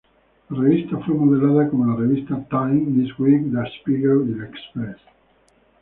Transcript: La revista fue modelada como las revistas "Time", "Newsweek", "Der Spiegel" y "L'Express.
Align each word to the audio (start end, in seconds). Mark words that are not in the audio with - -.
La 0.49 0.59
revista 0.59 0.97
fue 1.05 1.13
modelada 1.13 1.69
como 1.69 1.85
las 1.91 1.99
revistas 1.99 2.49
"Time", 2.49 2.85
"Newsweek", 2.87 3.43
"Der 3.51 3.69
Spiegel" 3.71 4.31
y 4.31 4.33
"L'Express. 4.39 4.97